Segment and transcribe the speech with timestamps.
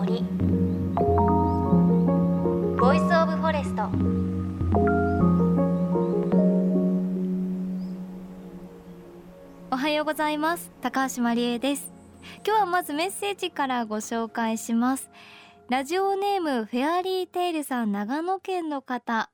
[0.00, 0.24] 森。
[2.78, 3.82] Voice of Forest
[9.70, 10.70] おはようございます。
[10.80, 11.92] 高橋真理恵です。
[12.46, 15.10] 今日はまずメッセージからご紹介します。
[15.68, 19.28] ラジオネームフェアリーテイルさん長野県の方。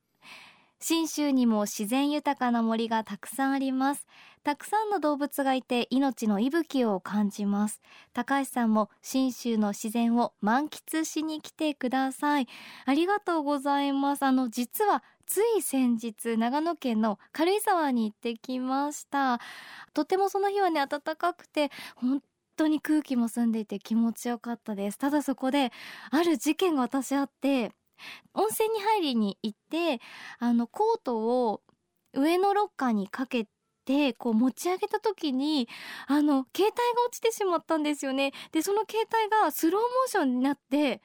[0.79, 4.07] 信州にも自然豊かな森がたくさんあります。
[4.43, 7.81] たくさんの動物がいて命の息吹を感じます。
[8.13, 12.47] 高橋さんも信州の自然を満喫しに来てください。
[12.85, 14.23] ありがとうございます。
[14.23, 19.41] あの実はつい先日長野県の軽井沢に行ってきました。
[19.95, 22.23] とてもその日はね暖かくて本
[22.57, 24.99] 当に空気も澄んでいて気持ちよかったです。
[24.99, 25.73] ただそこで
[26.11, 27.73] ある事件が私あって
[28.35, 30.01] 温泉に入りに行って
[30.39, 31.63] あのコートを
[32.13, 33.47] 上のロッカーにかけ
[33.85, 35.69] てこう持ち上げた時に
[36.07, 36.73] あの携帯が
[37.07, 38.33] 落ちてしまったんですよね。
[38.53, 41.01] でその携帯がスローモーションになって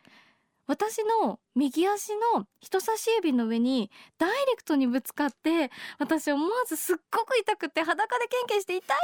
[0.72, 5.69] 私の右足の人差し指の上にダイレクトにぶつかって
[6.00, 8.97] 私思わずすっごく痛くて裸でケンケンして痛い痛い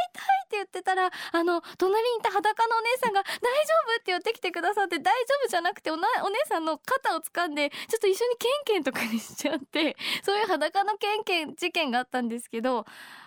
[0.45, 5.11] って言ってたらあの隣にいた裸のお姉さんが大丈夫って言ってきてくださって大丈
[5.43, 12.85] 夫じゃなくておなお姉さんの肩を掴んでちょっと一緒にケンケンとかにしちゃって そういう裸のケンケン事件があったんですけど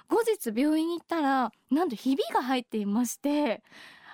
[0.08, 3.62] 後日病院に行ったらなんとひびが入っていまして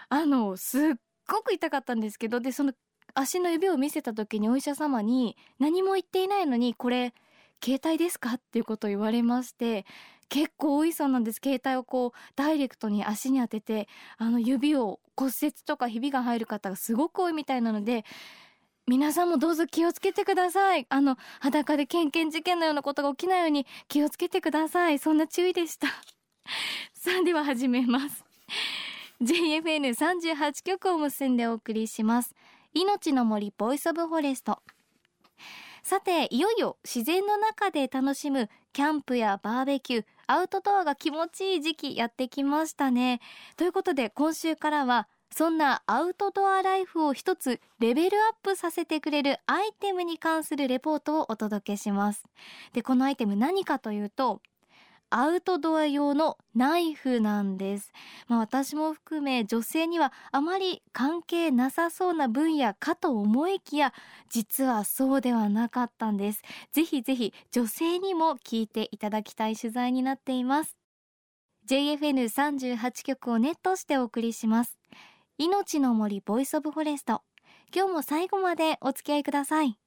[0.08, 0.82] あのすっ
[1.28, 2.72] ごく痛かったんですけどでその
[3.18, 7.14] 足の指を見せた時にお医者様に何も言っていないのにこれ
[7.64, 8.34] 携帯ですか？
[8.34, 9.86] っていうことを言われまして
[10.28, 11.40] 結構多いそうなんです。
[11.42, 18.04] 携帯をこうダイレクトに足に当ててあの指を骨折とかひびが入る方がすごく多いみたいなので
[18.86, 20.86] 皆さんもどうぞ気をつけてください。
[20.90, 24.98] あの裸で献金事件のようなことが起きないように気をつけてください。
[24.98, 25.88] そんな注意でした。
[26.92, 28.24] さあでは始めます。
[29.22, 32.34] JFN38 曲を結んでお送りします。
[32.76, 34.58] 命の森 Voice of Forest。
[35.82, 43.22] さていよいよ自然の中で楽しむキャンプやバーベキューアウトドアが気持ちいい時期やってきましたね。
[43.56, 52.24] ということで今週からはそんなアウトドアライフを一つレベルアップさせてくれるアイテムに関するレポートをお届けします。
[52.74, 54.42] でこのアイテム何かというと
[55.10, 57.92] アウトドア用のナイフなんです、
[58.28, 63.92] まあ、私も含め女性にはあまり関係なさそうな分野かと思いきや
[64.30, 66.42] 実はそうではなかったんです。
[66.72, 70.76] ぜひぜひ女性にも聞いていただきたい取材になっています。
[71.68, 74.78] JFN38 局をネットしてお送りします。
[75.38, 77.22] 命の森 Voice of Forest。
[77.74, 79.78] 今日も最後までお付き合いください。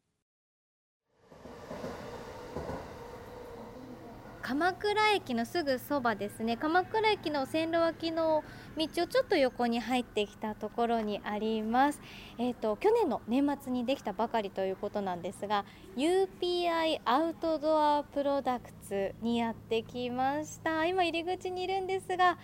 [4.49, 6.57] 鎌倉駅のすぐそばですね。
[6.57, 8.43] 鎌倉駅の線路脇の
[8.75, 12.01] 道をちょっと横に入ってきたところにあります。
[12.39, 15.65] えっ、ー、と去年の年末にできたばかりということなんですが
[15.95, 20.83] UPI アウトドアプロダクツにやってきました。
[20.88, 22.39] 今入り口にいるんですが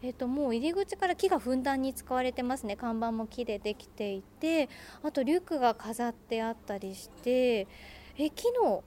[0.00, 2.76] えっと、もう入り口から木がふんだんに使われてますね。
[2.76, 4.70] 看板も木でできていて
[5.02, 7.68] あとリュックが飾ってあったりして
[8.16, 8.82] え木の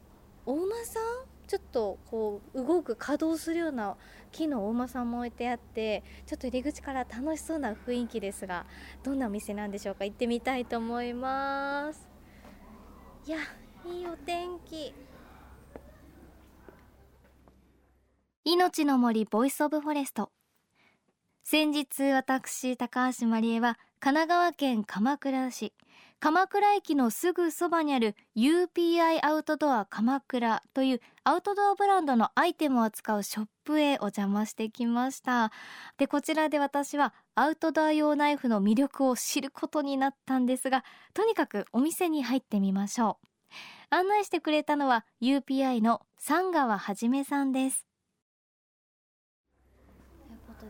[0.48, 3.96] お馬さんちょっとこう動く稼働するような
[4.32, 8.66] 木のお馬さんも置いてあってちょっと入り口から楽しそうな雰囲気ですが
[9.04, 10.06] どんなお店なんでしょうか？
[10.06, 12.10] 行ってみたいと思います。
[13.28, 13.38] いや
[13.86, 14.94] いいお天気。
[18.44, 20.32] 命の森 Voice of Forest。
[21.44, 25.74] 先日私高橋真理恵は神奈川県鎌倉市。
[26.20, 35.52] 鎌倉駅のすぐそばにある UPI アウトドア鎌倉というアウトドアブランドのアイテムを扱うショップへお邪魔してきました。
[35.98, 40.84] でこちらで私はアウトドア用ナイフの魅力を知ることになったんですが
[41.14, 43.28] とにかくお店に入ってみましょう。
[43.90, 47.86] 案内してくれたのは UPI の三川はじめさんです。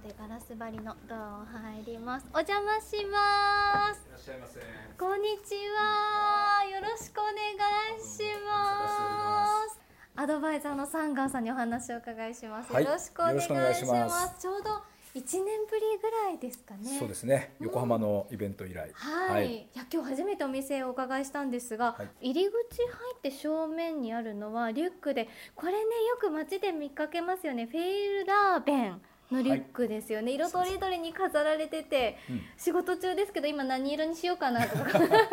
[0.06, 4.60] でガラス張りのドアを入りますお邪魔しますいらっしゃいませ
[5.00, 9.80] こんにちはよろしくお願いします
[10.16, 14.70] アドバイザーのサンガーさんにお話を伺いします、はい、よろしくお願いしますちょうど
[15.16, 17.00] 一年ぶりぐらいですかね。
[17.00, 17.56] そうですね。
[17.62, 18.92] 横浜のイベント以来。
[18.94, 19.32] はい。
[19.32, 27.66] はい、いや今日初めてお店をお伺いしたんですが、はい、入り口入って正面にあるのはリュックで、これねよく街で見かけますよね。
[27.66, 29.02] フェイルダーベン。
[29.32, 34.84] のリュックですよね、はい、色とりどりに飾られてて、うん、仕事中ですけど今何色にしようかなとか。
[34.84, 35.08] 考えちゃう。
[35.08, 35.24] 考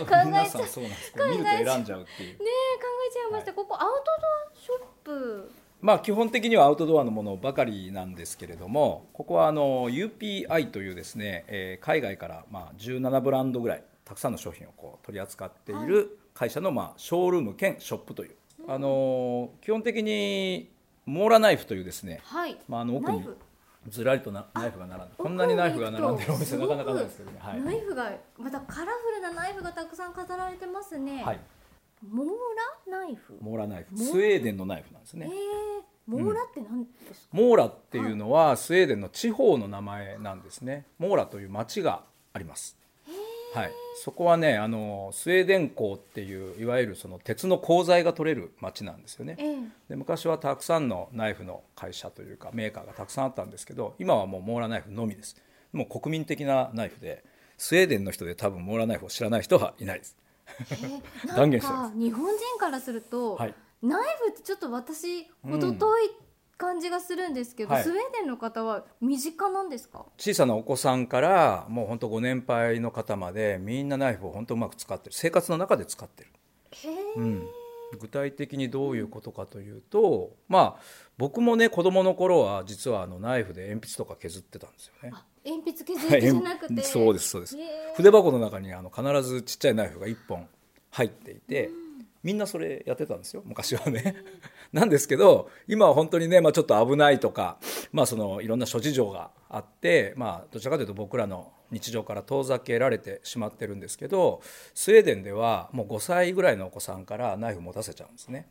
[0.00, 2.06] えちゃうね考えちゃい
[3.30, 5.50] ました、はい、ここアウトドアショップ。
[5.80, 18.34] まあ基本的にはアウトドアのものばかりなんですけれどもここはあの UPI というですね、えー、海外からまあ17ブランドぐらいたくさんの商品をこう取り扱っている会社の、まあ、ショールーム兼ショップという、
[18.68, 20.70] あの基本的に
[21.06, 22.56] モーラナイフというですね、はい。
[22.68, 23.24] まあ、あの奥に
[23.88, 27.60] ずらりとなナイフが並んでこんなにナイフが並んでるお店なかなかないですけどね、はい。
[27.60, 31.40] ナイフがまたカラフルなナイフがたくさん飾られてますね、はい、
[32.08, 32.26] モー
[32.88, 33.36] ラナイフ？
[33.40, 33.98] モーラナイフ。
[33.98, 35.30] スウェーデンのナイフなんですえねー、
[36.06, 40.86] モーラって何ですか、モーラっていうのはスウェーデンの地方の名前なんですね。
[40.98, 42.76] モーラという町があります
[43.54, 49.36] はい、そこはねあのスウェーデン港っていういわゆるその鉄の鋼材が取れる町なんですよね。
[49.38, 49.56] ええ。
[49.90, 55.36] で昔はたくさんのナイフの会社というかメーカーがたくさんあったんですけど今はもうモーラナイフのみです。
[55.72, 57.24] もう国民的なナイフで
[57.58, 60.16] スウェーデンの人で多分モーラナイフを知らない人はいないです。
[60.70, 60.74] え
[61.28, 63.54] ー断言してまか日本人からすると、はい。
[63.82, 66.10] ナイフってちょっと私ほど遠い
[66.62, 67.82] 感じがするんですけど、はい。
[67.82, 70.06] スウェーデンの方は身近なんですか？
[70.16, 75.16] 小さなお子さんからもう本当ご年配の方までみんなナイフを本当うまく使ってる。
[75.16, 76.30] 生活の中で使ってる。
[77.16, 77.46] うん、
[77.98, 80.82] 具体的にどういうことかというと、まあ
[81.18, 85.10] 僕もね子供の頃は実はあのナイフで鉛筆とか削ってたんですよね。
[85.12, 87.56] あ鉛筆削りじゃなくて、そうですそうです。
[87.96, 90.46] 筆箱の中にあの必ずちっちゃいナイフが1本
[90.92, 91.70] 入っていて、
[92.22, 94.14] みんなそれやってたんですよ昔はね。
[94.72, 97.58] なんですけど今は本当にね、まあ、ちょっと危ないとか、
[97.92, 104.40] まあ、そのいろんな諸事情があって、まあ、どちらかというと僕らの日常から遠ざけられてしまってるんですけど
[104.74, 108.46] スウェーデンではもう5歳ぐらいのお子さんからナイフ持たせちゃうんですね。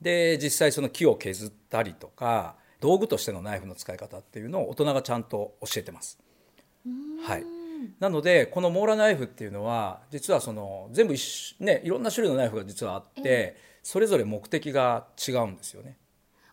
[0.00, 6.18] で実際その木を削ったりとか道具としてのナイフの使い方っていうのを大人がちゃんと教えてます。
[7.22, 7.44] はい、
[7.98, 11.14] なのでこのモーラナイフっていうのは実はその全部
[11.60, 15.98] ねいろんな種類のナイフが実はあって、それぞれ目的が違うんですよね。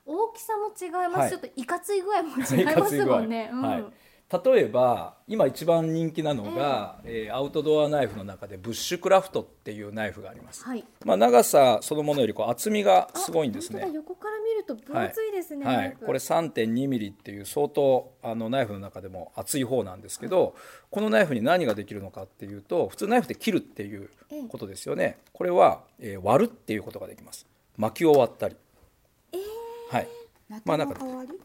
[0.05, 1.29] 大きさも違います、はい。
[1.29, 3.61] ちょっといかつい具合も違いますもんね、うん。
[3.61, 3.85] はい、
[4.29, 10.83] 例えば今一番人気なのが、えーアウトドアナイフの中でブッシュクラフトっていうナイフがあります、はい。
[11.05, 13.89] まあ、長さそのものよりこう厚みがすごいんですね。
[13.93, 15.77] 横から見ると分厚いですね、はい。
[15.77, 20.55] ナイフ、これ3.2ミリっていう相当あのナイフの中でも厚い方なんですけど、
[20.89, 24.09] このナイフに何ができるのかっていうと普通ナイフって切るっていう
[24.49, 25.19] ことですよね。
[25.31, 27.45] これは、えー割るっていうことができます。
[27.77, 28.57] 薪を割ったり、
[29.89, 30.07] はい。
[30.65, 30.99] まあなんか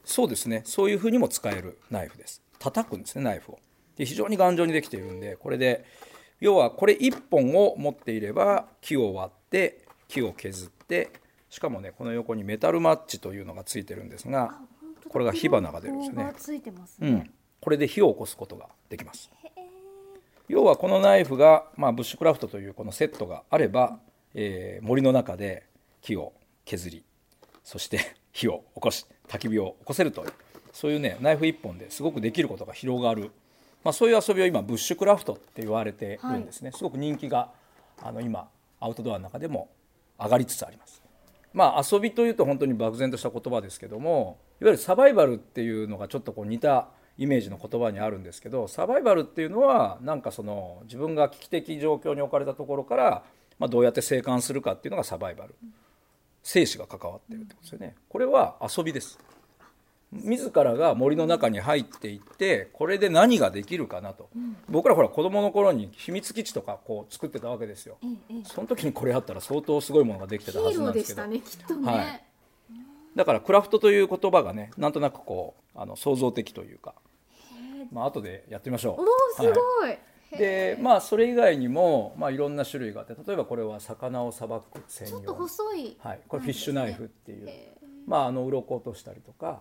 [0.04, 0.62] そうですね。
[0.64, 3.58] そういうふうにも使えるナイフです叩くんですねナイフを。
[3.96, 5.84] で非常に頑丈にできているんでこれで
[6.40, 11.10] 要はこれ1本を持っていれば木を割って木を削って
[11.50, 14.54] しかもねこの横にメタルマッチというのがついてるんですが
[15.08, 16.24] これが火花が出るんですよね。
[16.24, 17.30] 棒がついてますね、うん、
[17.60, 19.30] これで火を起こすことができます。
[20.48, 23.98] 要はこのナイフが、まあ、ブッシュクラフトというこのセットがあれば、
[24.34, 25.64] えー森の中で
[26.00, 26.32] 木を
[26.64, 27.04] 削り
[27.64, 30.32] そして火を起こし焚き火を起こせるという
[30.72, 33.30] そういうねナイフ一本ですごくできることが広がる、
[33.84, 37.50] まあ、そういう遊びを今ブッシュクラフトって言われてるんですね、すごく人気が
[38.02, 38.48] あの今
[38.80, 39.68] アウトドアの中でも
[40.18, 41.02] 上がりつつあります。
[41.52, 46.88] まあ、遊びというと本当に漠然とした言葉ですけどもいわゆるサバイバルっていうのがちょっとこう似た
[47.18, 53.22] イメージの言葉にあるんですけどサバイバルっていうのはなんかその自分が危機的状況に置かれたところから、
[53.58, 55.54] まあ、どうやって生還するかっていうのがサバイバル。
[56.42, 57.94] 生死が関わってるってことですよね。
[58.08, 59.18] これは遊びです
[60.12, 64.28] 自らが森の中に入っていってこれで何ができるかなと、
[64.68, 67.98] 僕らほら子供の頃に秘密基地とかこう作ってたわけですよ、
[68.44, 71.28] その時にこれあったら相当すごいものができてヒたはずなんでけど。
[71.28, 72.24] ですしたねきっとね、はい。
[73.16, 76.94] だからクラフトという言葉がねなんとなくこうあの創造的というか。
[77.90, 79.02] まあ後でやってみましょう。
[79.02, 79.98] おおすごい、はい
[80.38, 85.16] でまあそれ以外にも、まあ、いろんな種類があって例えばこれは魚をさばく専用。
[85.18, 87.74] ちょっと細い、はい、これフィッシュナイフっていう、へ
[88.06, 89.60] まああの鱗を落としたりとか、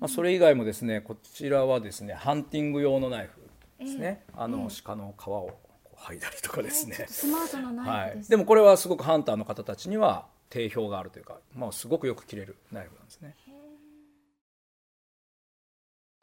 [0.00, 3.40] まあ、それ以外もですねこちらはですねハンティング用のナイフ
[3.78, 13.36] ですね、あの鹿の皮をこう剥いだりとかですね、 スマートなナはいイフです、でもこれはすごくハンターの方たちには定評があるというか、まあ、すごくよく切れるナイフなんですね。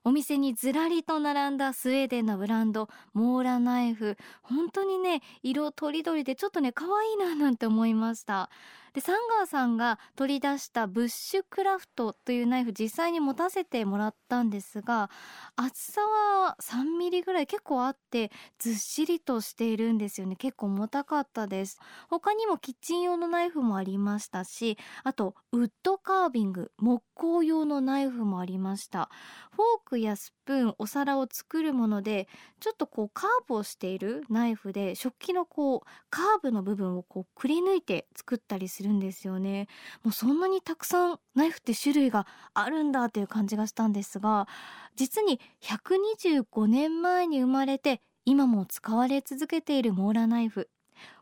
[0.03, 4.17] お店にずらりと並んだスウェーデンのブランドモーラナイフ。
[4.41, 8.49] 本当にね色とりどりでちょっとね可愛いななんて思いました
[8.97, 15.11] でサンガーさんが取り出したブッシュクラフトというナイフ実際に持たせてもらったんですが
[15.55, 20.35] 厚さは3ミリぐらい結構あってずっしりとしているんですよね。
[20.35, 21.77] 結構重たかったです。
[22.09, 29.11] 他にもキッチン用のナイフもありましたしあとウッドカービング木工用のナイフもありました。
[29.51, 32.27] フォークやスプーンお皿を作るもので
[32.59, 39.67] ちょっとこうカーブをしているナイフで食器のこうカーブの部分をこうくり抜いて作ったりするんですよね。
[40.03, 44.47] もうそんなにたくさんナイフって種類があるんだという感じがしたんですが
[44.95, 50.69] 実に125年前に生まれて今も使われ続けているモーラナイフ。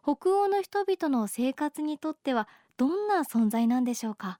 [0.03, 4.39] 北欧の人々の生活にとってはどんな存在なんでしょうか？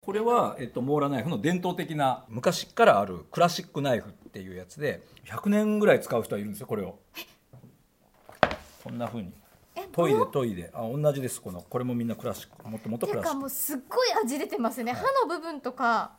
[0.00, 6.98] これは、えっと、モーラナイフの伝統的な昔からあるクラシックナイフっていうやつで100年ぐらい使う人はいるんですよこれを。
[8.82, 9.32] こんなふうに
[9.74, 11.62] 研いで研いであ同じですこの。
[11.62, 12.68] これもみんなクラシック。
[12.68, 13.38] もっともっとクラシック。
[13.38, 16.12] もうすっごい味出てますね、はい、歯の部分とか。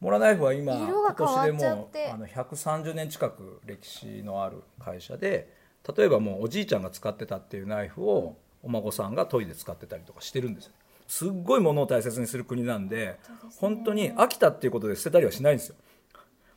[0.00, 5.52] モラナイフは今今年でもあの130年近く歴史のある会社で
[5.96, 10.72] 例えばもうおじいちゃんが使ってたっていうナイフをお孫さんが研いで使ってたりとかしてるんですよ。
[11.08, 13.18] すっごいものを大切にする国なんで、ね、
[13.56, 15.76] 本当に飽きたっていうことで捨てたりはしないんですよ。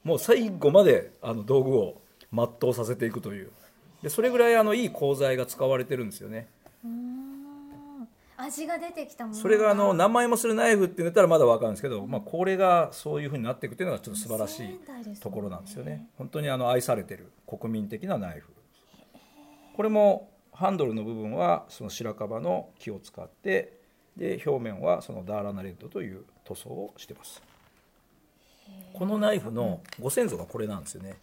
[0.03, 2.01] もう最後まであの道具を
[2.33, 3.51] 全うさせていくという
[4.01, 6.47] でそれぐらいあのいい鋼材が使われてるんですよね。
[8.37, 14.79] 味が出てきたものそれがあの何万円もするナイフって言ったらまだ分かるんですけど、まあ、これがそういうふうになっていくっていうのがちょっと素晴らしい
[15.19, 16.07] ところなんですよね。
[16.17, 18.49] 本当にあの愛されてる国民的なナイフ
[19.75, 23.77] これもハンドルの部分はその白樺の木を使って
[24.17, 27.41] で表面はそのダーラナレッドという塗装をしてます。
[28.93, 31.15] このナイフのご先祖がこれなんですよね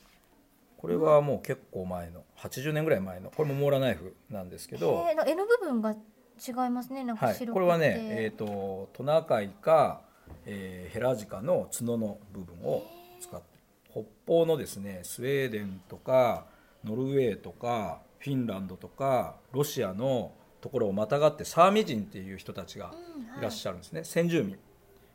[0.78, 5.04] これはもう結構前の80年ぐらい前のこれもモーラナイフなんですけど。
[5.14, 5.94] 柄の部分が
[6.38, 10.02] 違いますねはい、これはね、えーと、トナカイか、
[10.46, 12.86] えー、ヘラジカの角の部分を
[13.20, 13.46] 使って
[13.90, 16.46] 北方のですねスウェーデンとか
[16.84, 22.92] ノルウェーとかフィンランドとかロシアのところをまたがってサーミ人っていう人たちが
[23.38, 23.42] い。
[23.42, 24.56] らっしゃるんですね、うんはい、先住民、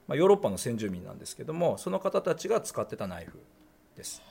[0.07, 3.39] まあ、ヨーロッパの先住民なんですけどもその方たちが使ってたナイフ
[3.95, 4.21] です。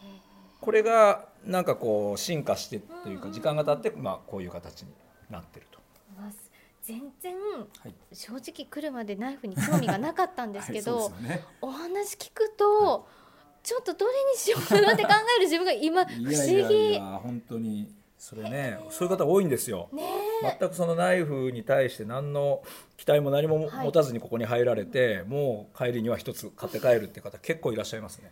[0.63, 4.89] これがなんかこう進化してというか時間が経って、まあ、こういう形に
[5.29, 5.83] なってると。
[6.83, 7.35] 全然、
[8.13, 13.07] 正直来るまでナイフに興味がなかったんですけど、はいね、お話聞くと、
[13.63, 16.35] ちょっとどれにしようかなって考える自分が今不思議。
[16.35, 20.03] いやいや本当にそれねそういう方多いんですよ、ね、
[20.61, 22.63] 全くそのナイフに対して何の
[22.97, 28.31] 期待も何も持たずにここに入られて、はい、もう帰りには一つ買って帰るって方結構いらっしゃいますね。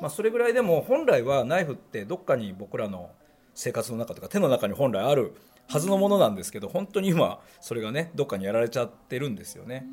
[0.00, 3.10] まあ、それぐらいでも本来はナイフってどっかに僕らの
[3.54, 5.34] 生活の中とか手の中に本来ある
[5.66, 9.84] はずのものなんですけど本当に今それがねどっかにやられちゃってるんですよね。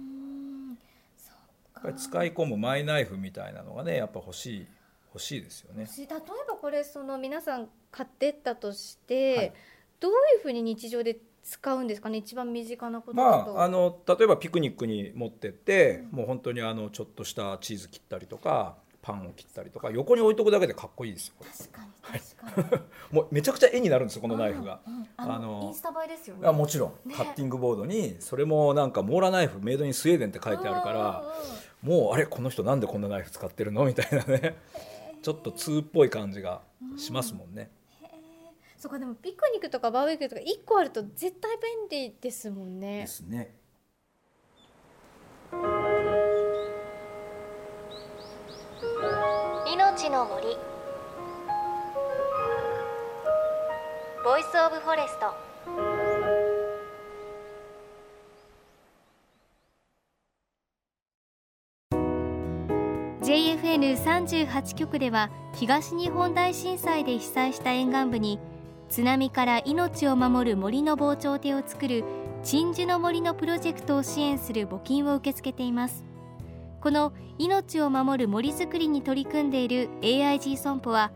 [1.73, 4.67] やっぱり使い込むマイナイフみたいなのがねやっぱ欲しい
[5.13, 5.87] 欲しいですよね。
[5.97, 6.07] 例え
[6.47, 9.53] ばこれその皆さん買ってったとして、はい、
[9.99, 12.19] どういうふうに日常で使うんですかね？
[12.19, 13.23] 一番身近なことま
[13.57, 22.19] あ、あの例えばピクニックに持ってって、うん、もう本当にあのちょっとしたチーズ切ったりとかパンを切ったりとか横に置いとくだけでかっこいいですよ確かに
[22.55, 22.81] 確かに、
[23.15, 26.47] もうめちゃくちゃ絵になるんですよこのナイフが、うんうん、あのインスタ映えですよね。
[26.47, 31.23] あもちろん、ね、カッティングボードにそれもなんかモーラナイフメイドインスウェーデンって書いてあるから
[31.83, 33.85] もうあれこの人なんでこんなナイフ使ってるの？
[33.85, 34.57] みたいなね。
[35.21, 36.61] ちょっと通っぽい感じが
[36.97, 37.71] しますもんね、
[38.77, 41.57] そうかでもピクニックとかバーベキューとか1個あると絶対
[41.89, 42.99] 便利ですもんね。
[42.99, 43.55] ですね
[50.05, 50.45] 命の森。
[54.23, 55.33] Voice of Forest。
[63.95, 68.39] 38局では東日本大震災で被災した沿岸部に
[68.89, 72.03] 津波から命を守る森の防潮堤を作る
[72.43, 76.14] 鎮守の森のプロジェクトを支援する募金を受け付けています。
[76.85, 81.11] この命を守る森づくりに取り組んでいる AIG 損保は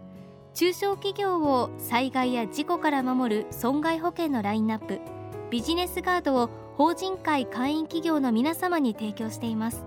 [0.55, 4.99] 中小企業を災害や事故から守る損害保険のラインナップ
[5.51, 9.85] ビジネスガードを法人会会員企業の皆様に提供しています。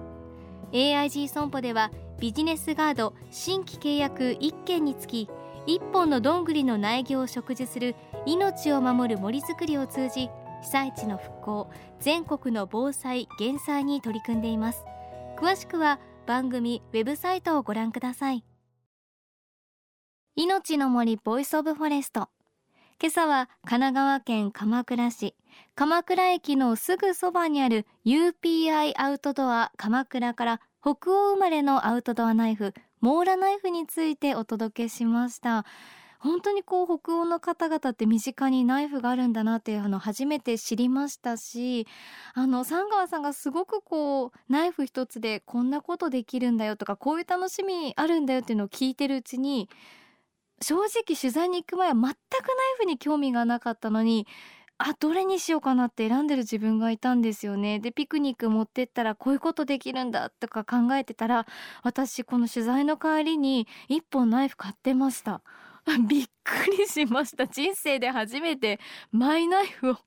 [0.70, 5.28] AIG 損保ではビジネスガード新規契約1件につき
[5.66, 10.30] 1本のどんぐりの苗木を植樹する命を守る森づくりを通じ
[10.62, 14.84] 被災地の復興全国の防災減災に取り組んでいます。
[15.42, 18.44] 詳しくは番組ウェブサイトをご覧ください。
[20.36, 22.28] 命の森 Voice of Forest。
[23.00, 25.34] 今朝は神奈川県鎌倉市。
[25.74, 35.66] 鎌倉駅のすぐそばにある UPI アウトドア鎌倉から北欧生まれのアウトドアナイフモーラナイフについてお届けしました。
[36.22, 41.88] 本当にこう北欧の方々って身近にナイフがあるんだなっていうのを初めて知りましたし
[42.34, 49.68] あの三川さんがすごくこうナイフ一つでこんなことできるんだよとかこういう楽しみあるんだよっていうのを聞いてるうちに
[50.60, 52.16] 正直取材に行く前は全くナイ
[52.78, 54.28] フに興味がなかったのに
[54.78, 57.78] あどれにしようかなって選んでる自分がいたんですよね。
[57.78, 61.46] でピクニック持ってったらこういうことできるんだとか考えてたら
[61.82, 65.42] 私この取材の帰りに1本ナイフ買ってました。
[66.08, 67.46] びっくりしました。
[67.46, 69.98] 人生で初めてマイナイフを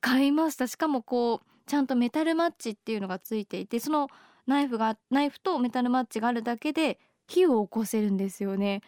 [0.00, 0.66] 買いました。
[0.66, 4.08] しかもこうちゃんとメタルマッチっていうのがついていてその
[4.46, 8.82] ナイフがナイフとメタルマッチがあるだけで火を起こせるんですよね。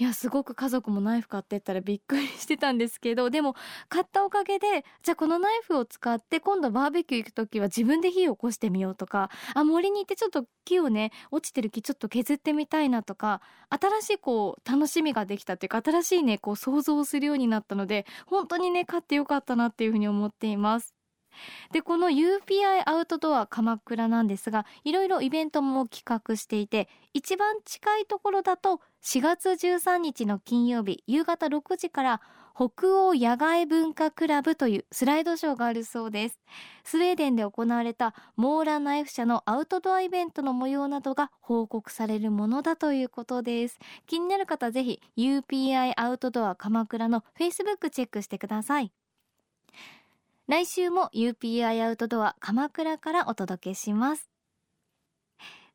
[0.00, 3.56] いやすごく家族もナイフ買ってったらびっくりしてたんですけどでも
[3.88, 13.40] 買ったおかげでじゃあこのナイフを使って今度バーベキュー行く時は自分で火を起こしてみようとかあ森に行ってちょっと木をね落ちてる木ちょっと削ってみたいなとか
[13.70, 20.94] 新しいこう楽しみができたっていうか新しいねこう想像するようになったので本当にね買ってよかったなっていうふうに思っています。
[21.72, 32.20] でこの UPI アウトドア鎌倉なんですがいろいろイベントも企画していて一番近いところだと4月13日の金曜日夕方6時から
[32.54, 36.40] 北欧野外文化クラブというスライドショーがあるそうです。
[36.82, 43.78] スウェーデンで行われたモーラナイフ社のアウトドアイベントの模様などが報告されるものだということです。
[44.08, 48.90] 気になる方ぜひ UPI アウトドア鎌倉の Facebook チェックしてください。
[50.48, 54.37] 来週も UPI アウトドア鎌倉からお届けします。